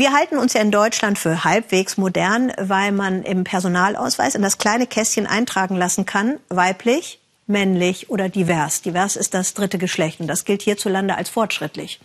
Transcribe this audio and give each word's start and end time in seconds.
Wir 0.00 0.14
halten 0.14 0.38
uns 0.38 0.54
ja 0.54 0.62
in 0.62 0.70
Deutschland 0.70 1.18
für 1.18 1.44
halbwegs 1.44 1.98
modern, 1.98 2.54
weil 2.56 2.90
man 2.90 3.22
im 3.22 3.44
Personalausweis 3.44 4.34
in 4.34 4.40
das 4.40 4.56
kleine 4.56 4.86
Kästchen 4.86 5.26
eintragen 5.26 5.76
lassen 5.76 6.06
kann, 6.06 6.40
weiblich, 6.48 7.20
männlich 7.46 8.08
oder 8.08 8.30
divers. 8.30 8.80
Divers 8.80 9.16
ist 9.16 9.34
das 9.34 9.52
dritte 9.52 9.76
Geschlecht 9.76 10.18
und 10.18 10.26
das 10.26 10.46
gilt 10.46 10.62
hierzulande 10.62 11.16
als 11.16 11.28
fortschrittlich. 11.28 12.00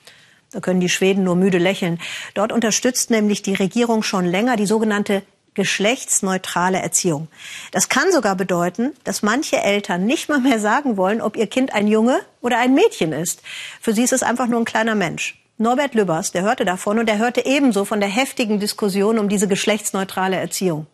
Da 0.52 0.60
können 0.60 0.82
die 0.82 0.90
Schweden 0.90 1.24
nur 1.24 1.38
müde 1.38 1.58
lächeln. 1.58 2.02
Dort 2.34 2.52
unterstützt 2.52 3.12
nämlich 3.12 3.44
die 3.44 3.56
Regierung 3.56 4.04
schon 4.04 4.26
länger 4.26 4.58
die 4.58 4.66
sogenannte 4.66 5.22
geschlechtsneutrale 5.54 6.80
Erziehung. 6.82 7.30
Das 7.72 7.88
kann 7.88 8.12
sogar 8.12 8.36
bedeuten, 8.36 8.92
dass 9.06 9.22
manche 9.22 9.62
Eltern 9.62 10.06
nicht 10.06 10.28
mal 10.28 10.42
mehr 10.42 10.60
sagen 10.60 10.98
wollen, 10.98 11.22
ob 11.22 11.38
ihr 11.38 11.48
Kind 11.48 11.74
ein 11.74 11.88
Junge 11.88 12.20
oder 12.42 12.58
ein 12.58 12.74
Mädchen 12.74 13.14
ist. 13.14 13.42
Für 13.80 13.94
sie 13.94 14.04
ist 14.04 14.12
es 14.12 14.22
einfach 14.22 14.48
nur 14.48 14.60
ein 14.60 14.66
kleiner 14.66 14.96
Mensch. 14.96 15.40
Norbert 15.58 15.96
Lübbers, 15.96 16.34
der 16.34 16.42
hörte 16.42 16.66
davon 16.66 17.00
und 17.00 17.08
er 17.08 17.18
hörte 17.18 17.46
ebenso 17.46 17.86
von 17.86 18.02
der 18.02 18.10
heftigen 18.10 18.60
Diskussion 18.60 19.18
um 19.18 19.30
diese 19.30 19.48
geschlechtsneutrale 19.48 20.36
Erziehung. 20.36 20.86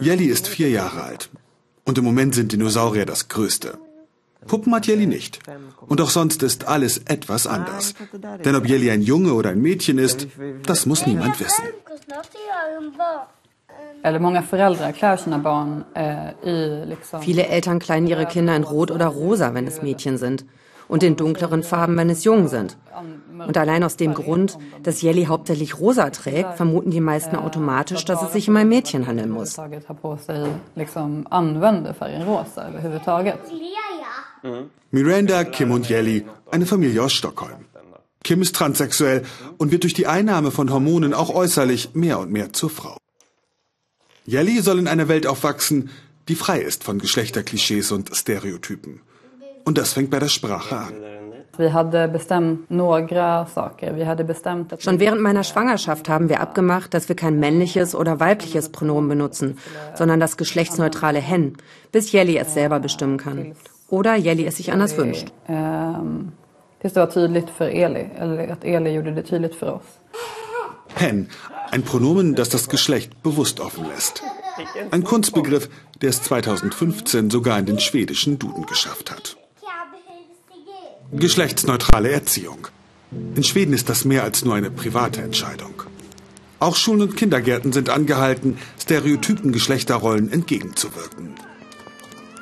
Jelly 0.00 0.26
ist 0.26 0.48
vier 0.48 0.70
Jahre 0.70 1.04
alt. 1.04 1.30
Und 1.84 1.98
im 1.98 2.04
Moment 2.04 2.34
sind 2.34 2.50
Dinosaurier 2.50 3.06
das 3.06 3.28
Größte. 3.28 3.78
Puppen 4.48 4.74
hat 4.74 4.88
Jelly 4.88 5.06
nicht. 5.06 5.38
Und 5.86 6.00
auch 6.00 6.10
sonst 6.10 6.42
ist 6.42 6.66
alles 6.66 6.98
etwas 7.06 7.46
anders. 7.46 7.94
Denn 8.44 8.56
ob 8.56 8.66
Jelly 8.66 8.90
ein 8.90 9.02
Junge 9.02 9.32
oder 9.32 9.50
ein 9.50 9.62
Mädchen 9.62 9.98
ist, 9.98 10.26
das 10.64 10.84
muss 10.84 11.06
niemand 11.06 11.38
wissen. 11.38 11.64
Viele 17.20 17.46
Eltern 17.46 17.78
kleiden 17.78 18.08
ihre 18.08 18.26
Kinder 18.26 18.56
in 18.56 18.64
Rot 18.64 18.90
oder 18.90 19.06
Rosa, 19.06 19.54
wenn 19.54 19.66
es 19.68 19.80
Mädchen 19.80 20.18
sind 20.18 20.44
und 20.88 21.02
in 21.02 21.16
dunkleren 21.16 21.62
Farben, 21.62 21.96
wenn 21.96 22.10
es 22.10 22.24
Jungen 22.24 22.48
sind. 22.48 22.76
Und 23.38 23.56
allein 23.56 23.84
aus 23.84 23.96
dem 23.96 24.14
Grund, 24.14 24.58
dass 24.82 25.02
Jelly 25.02 25.24
hauptsächlich 25.24 25.78
rosa 25.78 26.10
trägt, 26.10 26.56
vermuten 26.56 26.90
die 26.90 27.00
meisten 27.00 27.36
automatisch, 27.36 28.04
dass 28.04 28.22
es 28.22 28.32
sich 28.32 28.48
um 28.48 28.56
ein 28.56 28.68
Mädchen 28.68 29.06
handeln 29.06 29.30
muss. 29.30 29.56
Miranda, 34.90 35.44
Kim 35.44 35.70
und 35.72 35.88
Jelly, 35.88 36.24
eine 36.50 36.66
Familie 36.66 37.02
aus 37.02 37.12
Stockholm. 37.12 37.66
Kim 38.22 38.42
ist 38.42 38.56
transsexuell 38.56 39.22
und 39.56 39.70
wird 39.70 39.84
durch 39.84 39.94
die 39.94 40.06
Einnahme 40.06 40.50
von 40.50 40.72
Hormonen 40.72 41.14
auch 41.14 41.30
äußerlich 41.30 41.90
mehr 41.94 42.18
und 42.18 42.32
mehr 42.32 42.52
zur 42.52 42.70
Frau. 42.70 42.96
Jelly 44.24 44.60
soll 44.60 44.80
in 44.80 44.88
einer 44.88 45.06
Welt 45.06 45.26
aufwachsen, 45.26 45.90
die 46.28 46.34
frei 46.34 46.60
ist 46.60 46.82
von 46.82 46.98
Geschlechterklischees 46.98 47.92
und 47.92 48.16
Stereotypen. 48.16 49.00
Und 49.66 49.76
das 49.78 49.92
fängt 49.92 50.10
bei 50.10 50.20
der 50.20 50.28
Sprache 50.28 50.76
an. 50.76 50.94
Schon 54.78 55.00
während 55.00 55.20
meiner 55.22 55.44
Schwangerschaft 55.44 56.08
haben 56.08 56.28
wir 56.28 56.40
abgemacht, 56.40 56.94
dass 56.94 57.08
wir 57.08 57.16
kein 57.16 57.40
männliches 57.40 57.94
oder 57.94 58.20
weibliches 58.20 58.68
Pronomen 58.68 59.08
benutzen, 59.08 59.58
sondern 59.94 60.20
das 60.20 60.36
geschlechtsneutrale 60.36 61.18
hen, 61.18 61.56
bis 61.92 62.12
Jelly 62.12 62.36
es 62.38 62.54
selber 62.54 62.78
bestimmen 62.78 63.16
kann. 63.16 63.56
Oder 63.88 64.14
Jelly 64.14 64.46
es 64.46 64.58
sich 64.58 64.72
anders 64.72 64.96
wünscht. 64.96 65.32
Hen, 70.94 71.28
ein 71.70 71.82
Pronomen, 71.82 72.34
das 72.34 72.50
das 72.50 72.68
Geschlecht 72.68 73.22
bewusst 73.22 73.60
offen 73.60 73.86
lässt. 73.88 74.22
Ein 74.90 75.04
Kunstbegriff, 75.04 75.68
der 76.00 76.10
es 76.10 76.22
2015 76.22 77.30
sogar 77.30 77.58
in 77.58 77.66
den 77.66 77.80
schwedischen 77.80 78.38
Duden 78.38 78.66
geschafft 78.66 79.10
hat. 79.10 79.35
Geschlechtsneutrale 81.12 82.10
Erziehung. 82.10 82.66
In 83.36 83.44
Schweden 83.44 83.72
ist 83.72 83.88
das 83.88 84.04
mehr 84.04 84.24
als 84.24 84.44
nur 84.44 84.54
eine 84.54 84.70
private 84.70 85.22
Entscheidung. 85.22 85.82
Auch 86.58 86.74
Schulen 86.74 87.02
und 87.02 87.16
Kindergärten 87.16 87.72
sind 87.72 87.90
angehalten, 87.90 88.58
stereotypen 88.82 89.52
Geschlechterrollen 89.52 90.32
entgegenzuwirken. 90.32 91.34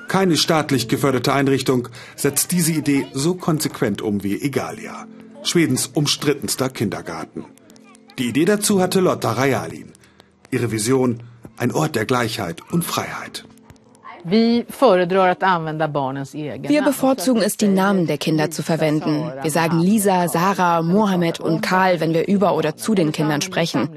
Keine 0.08 0.36
staatlich 0.36 0.88
geförderte 0.88 1.34
Einrichtung 1.34 1.88
setzt 2.16 2.52
diese 2.52 2.72
Idee 2.72 3.06
so 3.12 3.34
konsequent 3.34 4.00
um 4.00 4.22
wie 4.22 4.40
Egalia, 4.40 5.06
Schwedens 5.42 5.88
umstrittenster 5.88 6.70
Kindergarten. 6.70 7.44
Die 8.18 8.28
Idee 8.28 8.46
dazu 8.46 8.80
hatte 8.80 9.00
Lotta 9.00 9.32
Rajalin. 9.32 9.92
Ihre 10.50 10.70
Vision, 10.70 11.22
ein 11.56 11.72
Ort 11.72 11.96
der 11.96 12.06
Gleichheit 12.06 12.62
und 12.70 12.84
Freiheit. 12.84 13.44
Wir 14.24 14.64
bevorzugen 16.82 17.42
es, 17.42 17.56
die 17.58 17.68
Namen 17.68 18.06
der 18.06 18.16
Kinder 18.16 18.50
zu 18.50 18.62
verwenden. 18.62 19.30
Wir 19.42 19.50
sagen 19.50 19.80
Lisa, 19.80 20.28
Sarah, 20.28 20.80
Mohammed 20.82 21.40
und 21.40 21.60
Karl, 21.60 22.00
wenn 22.00 22.14
wir 22.14 22.26
über 22.26 22.54
oder 22.54 22.74
zu 22.76 22.94
den 22.94 23.12
Kindern 23.12 23.42
sprechen. 23.42 23.90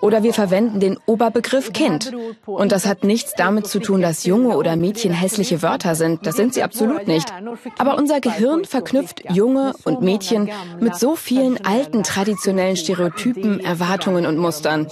Oder 0.00 0.22
wir 0.22 0.34
verwenden 0.34 0.78
den 0.78 0.98
Oberbegriff 1.06 1.72
Kind. 1.72 2.12
Und 2.46 2.70
das 2.70 2.86
hat 2.86 3.02
nichts 3.02 3.32
damit 3.36 3.66
zu 3.66 3.80
tun, 3.80 4.02
dass 4.02 4.24
Junge 4.24 4.56
oder 4.56 4.76
Mädchen 4.76 5.12
hässliche 5.12 5.62
Wörter 5.62 5.96
sind. 5.96 6.26
Das 6.26 6.36
sind 6.36 6.54
sie 6.54 6.62
absolut 6.62 7.08
nicht. 7.08 7.32
Aber 7.78 7.98
unser 7.98 8.20
Gehirn 8.20 8.64
verknüpft 8.64 9.24
Junge 9.32 9.72
und 9.84 10.00
Mädchen 10.00 10.48
mit 10.80 10.94
so 10.96 11.16
vielen 11.16 11.64
alten 11.64 12.04
traditionellen 12.04 12.76
Stereotypen, 12.76 13.58
Erwartungen 13.60 14.26
und 14.26 14.36
Mustern. 14.38 14.86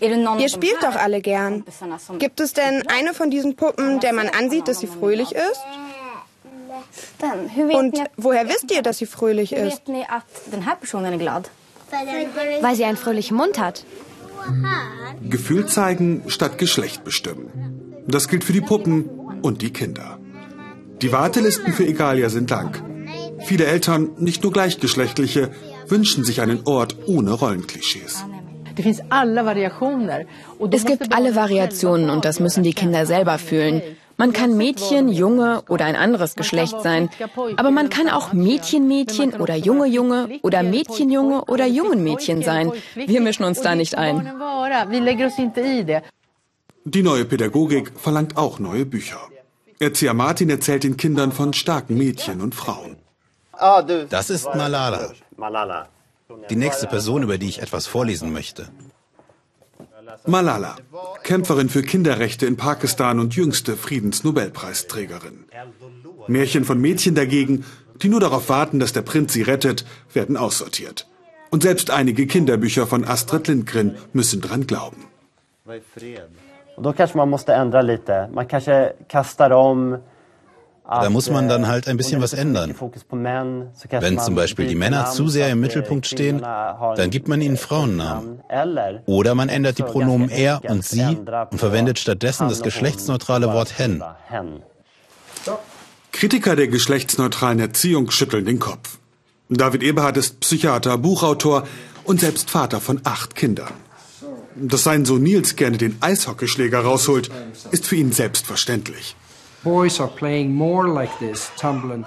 Ihr 0.00 0.48
spielt 0.48 0.82
doch 0.82 0.96
alle 0.96 1.20
gern. 1.20 1.64
Gibt 2.18 2.40
es 2.40 2.52
denn 2.52 2.86
eine 2.88 3.14
von 3.14 3.30
diesen 3.30 3.56
Puppen, 3.56 4.00
der 4.00 4.12
man 4.12 4.28
ansieht, 4.28 4.68
dass 4.68 4.80
sie 4.80 4.86
fröhlich 4.86 5.32
ist? 5.32 5.60
Und 7.72 7.98
woher 8.16 8.48
wisst 8.48 8.70
ihr, 8.70 8.82
dass 8.82 8.98
sie 8.98 9.06
fröhlich 9.06 9.52
ist? 9.52 9.82
Weil 12.60 12.74
sie 12.74 12.84
einen 12.84 12.96
fröhlichen 12.96 13.36
Mund 13.36 13.58
hat. 13.58 13.84
Gefühl 15.22 15.66
zeigen 15.66 16.24
statt 16.28 16.58
Geschlecht 16.58 17.04
bestimmen. 17.04 18.04
Das 18.06 18.28
gilt 18.28 18.44
für 18.44 18.52
die 18.52 18.60
Puppen 18.60 19.08
und 19.42 19.62
die 19.62 19.72
Kinder. 19.72 20.18
Die 21.02 21.12
Wartelisten 21.12 21.72
für 21.72 21.86
Egalia 21.86 22.28
sind 22.28 22.50
lang. 22.50 22.82
Viele 23.44 23.66
Eltern, 23.66 24.10
nicht 24.18 24.42
nur 24.42 24.52
gleichgeschlechtliche, 24.52 25.50
wünschen 25.88 26.24
sich 26.24 26.40
einen 26.40 26.66
Ort 26.66 26.96
ohne 27.06 27.32
Rollenklischees. 27.32 28.24
Es 30.70 30.84
gibt 30.84 31.12
alle 31.12 31.34
Variationen 31.34 32.10
und 32.10 32.24
das 32.24 32.40
müssen 32.40 32.62
die 32.62 32.74
Kinder 32.74 33.06
selber 33.06 33.38
fühlen. 33.38 33.82
Man 34.18 34.32
kann 34.32 34.56
Mädchen, 34.56 35.08
Junge 35.08 35.62
oder 35.68 35.84
ein 35.84 35.96
anderes 35.96 36.36
Geschlecht 36.36 36.80
sein. 36.82 37.10
Aber 37.56 37.70
man 37.70 37.90
kann 37.90 38.08
auch 38.08 38.32
Mädchen-Mädchen 38.32 39.34
oder 39.34 39.56
Junge-Junge 39.56 40.40
oder 40.42 40.62
Mädchen-Junge 40.62 41.44
oder 41.44 41.66
Jungen-Mädchen 41.66 42.42
sein. 42.42 42.72
Wir 42.94 43.20
mischen 43.20 43.44
uns 43.44 43.60
da 43.60 43.74
nicht 43.74 43.96
ein. 43.96 44.32
Die 46.84 47.02
neue 47.02 47.24
Pädagogik 47.26 47.92
verlangt 47.98 48.36
auch 48.38 48.58
neue 48.58 48.86
Bücher. 48.86 49.20
Erzieher 49.78 50.14
Martin 50.14 50.48
erzählt 50.48 50.84
den 50.84 50.96
Kindern 50.96 51.32
von 51.32 51.52
starken 51.52 51.98
Mädchen 51.98 52.40
und 52.40 52.54
Frauen. 52.54 52.96
Das 54.08 54.30
ist 54.30 54.46
Malala. 54.54 55.88
Die 56.50 56.56
nächste 56.56 56.86
Person, 56.86 57.22
über 57.22 57.38
die 57.38 57.48
ich 57.48 57.62
etwas 57.62 57.86
vorlesen 57.86 58.32
möchte. 58.32 58.68
Malala, 60.26 60.76
Kämpferin 61.22 61.68
für 61.68 61.82
Kinderrechte 61.82 62.46
in 62.46 62.56
Pakistan 62.56 63.20
und 63.20 63.36
jüngste 63.36 63.76
Friedensnobelpreisträgerin. 63.76 65.44
Märchen 66.26 66.64
von 66.64 66.80
Mädchen 66.80 67.14
dagegen, 67.14 67.64
die 68.02 68.08
nur 68.08 68.20
darauf 68.20 68.48
warten, 68.48 68.78
dass 68.78 68.92
der 68.92 69.02
Prinz 69.02 69.32
sie 69.32 69.42
rettet, 69.42 69.84
werden 70.12 70.36
aussortiert. 70.36 71.06
Und 71.50 71.62
selbst 71.62 71.90
einige 71.90 72.26
Kinderbücher 72.26 72.86
von 72.86 73.04
Astrid 73.04 73.48
Lindgren 73.48 73.96
müssen 74.12 74.40
dran 74.40 74.66
glauben. 74.66 75.04
Och 76.76 76.82
då 76.82 76.92
kanske 76.92 77.16
man 77.16 77.30
måste 77.30 77.54
ändra 77.54 77.82
lite. 77.82 78.28
Man 78.32 78.46
kanske 78.46 78.92
kastar 79.08 79.50
om 79.50 79.96
da 80.88 81.10
muss 81.10 81.30
man 81.30 81.48
dann 81.48 81.66
halt 81.66 81.88
ein 81.88 81.96
bisschen 81.96 82.22
was 82.22 82.32
ändern. 82.32 82.74
Wenn 83.90 84.18
zum 84.18 84.34
Beispiel 84.34 84.66
die 84.66 84.74
Männer 84.74 85.10
zu 85.10 85.28
sehr 85.28 85.48
im 85.50 85.60
Mittelpunkt 85.60 86.06
stehen, 86.06 86.40
dann 86.40 87.10
gibt 87.10 87.28
man 87.28 87.40
ihnen 87.40 87.56
Frauennamen. 87.56 88.40
Oder 89.06 89.34
man 89.34 89.48
ändert 89.48 89.78
die 89.78 89.82
Pronomen 89.82 90.28
er 90.28 90.62
und 90.64 90.84
sie 90.84 91.04
und 91.50 91.58
verwendet 91.58 91.98
stattdessen 91.98 92.48
das 92.48 92.62
geschlechtsneutrale 92.62 93.52
Wort 93.52 93.78
hen. 93.78 94.02
Kritiker 96.12 96.56
der 96.56 96.68
geschlechtsneutralen 96.68 97.60
Erziehung 97.60 98.10
schütteln 98.10 98.46
den 98.46 98.58
Kopf. 98.58 98.98
David 99.48 99.82
Eberhardt 99.82 100.16
ist 100.16 100.40
Psychiater, 100.40 100.96
Buchautor 100.98 101.66
und 102.04 102.20
selbst 102.20 102.50
Vater 102.50 102.80
von 102.80 103.00
acht 103.04 103.34
Kindern. 103.34 103.72
Dass 104.54 104.84
sein 104.84 105.04
Sohn 105.04 105.22
Nils 105.22 105.56
gerne 105.56 105.76
den 105.76 105.98
Eishockeyschläger 106.00 106.80
rausholt, 106.80 107.30
ist 107.70 107.86
für 107.86 107.96
ihn 107.96 108.12
selbstverständlich. 108.12 109.14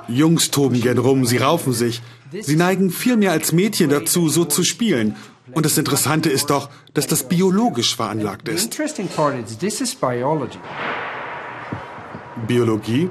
Jungs 0.08 0.50
toben 0.50 0.80
gern 0.82 0.98
rum, 0.98 1.26
sie 1.26 1.38
raufen 1.38 1.74
sich. 1.74 2.02
Sie 2.32 2.56
neigen 2.56 2.90
viel 2.90 3.18
mehr 3.18 3.32
als 3.32 3.52
Mädchen 3.52 3.90
dazu, 3.90 4.30
so 4.30 4.46
zu 4.46 4.64
spielen. 4.64 5.16
Und 5.52 5.66
das 5.66 5.78
Interessante 5.78 6.30
ist 6.30 6.50
doch, 6.50 6.70
dass 6.94 7.08
das 7.08 7.24
biologisch 7.24 7.96
veranlagt 7.96 8.48
ist. 8.48 8.72
Biologie 12.48 13.10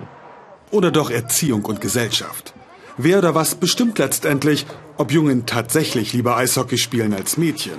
oder 0.71 0.91
doch 0.91 1.11
Erziehung 1.11 1.65
und 1.65 1.81
Gesellschaft? 1.81 2.55
Wer 2.97 3.19
oder 3.19 3.35
was 3.35 3.55
bestimmt 3.55 3.99
letztendlich, 3.99 4.67
ob 4.97 5.13
Jungen 5.13 5.47
tatsächlich 5.47 6.13
lieber 6.13 6.37
Eishockey 6.37 6.79
spielen 6.79 7.13
als 7.13 7.37
Mädchen? 7.37 7.79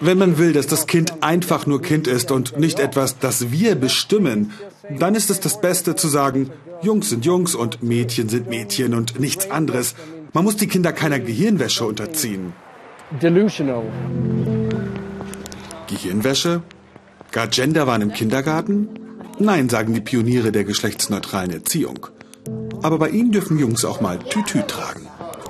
Wenn 0.00 0.18
man 0.18 0.38
will, 0.38 0.52
dass 0.52 0.66
das 0.66 0.86
Kind 0.86 1.22
einfach 1.22 1.66
nur 1.66 1.82
Kind 1.82 2.06
ist 2.06 2.30
und 2.30 2.58
nicht 2.58 2.78
etwas, 2.78 3.18
das 3.18 3.50
wir 3.50 3.74
bestimmen, 3.74 4.52
dann 4.98 5.14
ist 5.14 5.30
es 5.30 5.40
das 5.40 5.60
Beste 5.60 5.96
zu 5.96 6.08
sagen, 6.08 6.50
Jungs 6.82 7.10
sind 7.10 7.24
Jungs 7.24 7.54
und 7.54 7.82
Mädchen 7.82 8.28
sind 8.28 8.48
Mädchen 8.48 8.94
und 8.94 9.18
nichts 9.18 9.50
anderes. 9.50 9.94
Man 10.32 10.44
muss 10.44 10.56
die 10.56 10.68
Kinder 10.68 10.92
keiner 10.92 11.18
Gehirnwäsche 11.18 11.84
unterziehen. 11.84 12.52
Delusional. 13.22 13.84
Gehirnwäsche? 15.88 16.62
Gar 17.32 17.48
Genderwahn 17.48 18.02
im 18.02 18.12
Kindergarten? 18.12 18.88
Nein, 19.38 19.68
sagen 19.68 19.94
die 19.94 20.00
Pioniere 20.00 20.52
der 20.52 20.64
geschlechtsneutralen 20.64 21.50
Erziehung. 21.50 22.06
Aber 22.82 22.98
bei 22.98 23.10
ihnen 23.10 23.32
dürfen 23.32 23.58
Jungs 23.58 23.84
auch 23.84 24.00
mal 24.00 24.18
Tütü 24.18 24.62
tragen. 24.62 25.05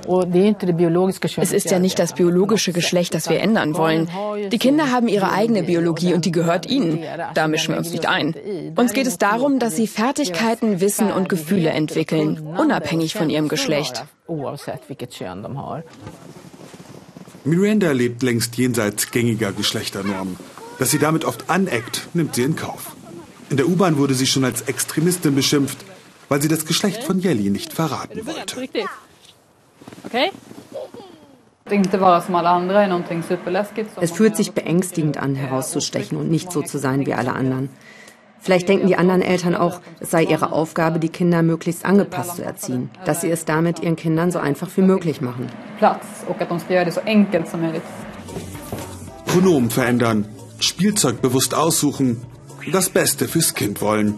Es 0.07 1.51
ist 1.51 1.71
ja 1.71 1.79
nicht 1.79 1.99
das 1.99 2.13
biologische 2.13 2.73
Geschlecht, 2.73 3.13
das 3.13 3.29
wir 3.29 3.39
ändern 3.39 3.75
wollen. 3.75 4.09
Die 4.51 4.57
Kinder 4.57 4.91
haben 4.91 5.07
ihre 5.07 5.31
eigene 5.31 5.63
Biologie 5.63 6.13
und 6.13 6.25
die 6.25 6.31
gehört 6.31 6.65
ihnen. 6.65 7.03
Da 7.33 7.47
mischen 7.47 7.73
wir 7.73 7.77
uns 7.77 7.91
nicht 7.91 8.07
ein. 8.07 8.35
Uns 8.75 8.93
geht 8.93 9.07
es 9.07 9.17
darum, 9.17 9.59
dass 9.59 9.75
sie 9.75 9.87
Fertigkeiten, 9.87 10.79
Wissen 10.79 11.11
und 11.11 11.29
Gefühle 11.29 11.69
entwickeln, 11.69 12.55
unabhängig 12.57 13.13
von 13.13 13.29
ihrem 13.29 13.47
Geschlecht. 13.47 14.05
Miranda 17.43 17.91
lebt 17.91 18.23
längst 18.23 18.57
jenseits 18.57 19.11
gängiger 19.11 19.53
Geschlechternormen. 19.53 20.35
Dass 20.79 20.91
sie 20.91 20.99
damit 20.99 21.23
oft 21.25 21.49
aneckt, 21.49 22.07
nimmt 22.13 22.35
sie 22.35 22.43
in 22.43 22.55
Kauf. 22.55 22.95
In 23.49 23.57
der 23.57 23.67
U-Bahn 23.67 23.97
wurde 23.97 24.13
sie 24.13 24.27
schon 24.27 24.43
als 24.43 24.63
Extremistin 24.63 25.33
beschimpft, 25.33 25.77
weil 26.27 26.41
sie 26.41 26.49
das 26.49 26.65
Geschlecht 26.65 27.03
von 27.03 27.19
Jelly 27.19 27.49
nicht 27.49 27.71
verraten 27.73 28.25
wollte. 28.27 28.67
Okay? 30.05 30.31
Es 33.99 34.11
fühlt 34.11 34.37
sich 34.37 34.53
beängstigend 34.53 35.17
an, 35.17 35.35
herauszustechen 35.35 36.17
und 36.17 36.29
nicht 36.31 36.51
so 36.51 36.61
zu 36.61 36.77
sein 36.77 37.05
wie 37.05 37.13
alle 37.13 37.33
anderen. 37.33 37.69
Vielleicht 38.39 38.69
denken 38.69 38.87
die 38.87 38.95
anderen 38.95 39.21
Eltern 39.21 39.55
auch, 39.55 39.81
es 39.99 40.11
sei 40.11 40.23
ihre 40.23 40.53
Aufgabe, 40.53 40.99
die 40.99 41.09
Kinder 41.09 41.41
möglichst 41.41 41.83
angepasst 41.83 42.37
zu 42.37 42.45
erziehen, 42.45 42.89
dass 43.03 43.21
sie 43.21 43.29
es 43.29 43.43
damit 43.43 43.81
ihren 43.81 43.95
Kindern 43.95 44.31
so 44.31 44.39
einfach 44.39 44.69
wie 44.77 44.81
möglich 44.81 45.19
machen. 45.21 45.47
Pronomen 49.25 49.69
verändern, 49.69 50.25
Spielzeug 50.59 51.21
bewusst 51.21 51.53
aussuchen, 51.53 52.21
das 52.71 52.89
Beste 52.89 53.27
fürs 53.27 53.53
Kind 53.53 53.81
wollen. 53.81 54.15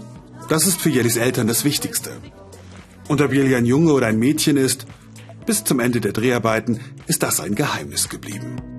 Das 0.49 0.67
ist 0.67 0.79
für 0.79 0.89
Jellis 0.89 1.17
Eltern 1.17 1.47
das 1.47 1.65
Wichtigste. 1.65 2.11
Und 3.07 3.21
ob 3.21 3.33
Jelly 3.33 3.55
ein 3.55 3.65
Junge 3.65 3.93
oder 3.93 4.07
ein 4.07 4.19
Mädchen 4.19 4.57
ist, 4.57 4.85
bis 5.49 5.63
zum 5.63 5.79
Ende 5.79 5.99
der 5.99 6.13
Dreharbeiten 6.13 6.79
ist 7.07 7.23
das 7.23 7.39
ein 7.39 7.55
Geheimnis 7.55 8.07
geblieben. 8.07 8.78